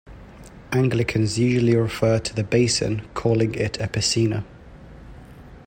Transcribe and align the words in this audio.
Anglicans 0.71 1.37
usually 1.37 1.75
refer 1.75 2.17
to 2.17 2.33
the 2.33 2.43
basin, 2.43 3.07
calling 3.13 3.53
it 3.53 3.79
a 3.79 3.87
piscina. 3.87 4.43